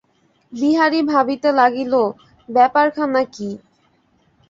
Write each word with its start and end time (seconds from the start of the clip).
বিহারী 0.53 0.99
ভাবিতে 1.11 1.49
লাগিল, 1.51 1.93
ব্যাপারখানা 2.49 3.21
কী। 3.33 3.49